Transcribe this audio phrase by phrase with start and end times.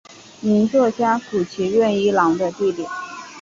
[0.41, 2.83] 名作家谷崎润一郎的弟弟。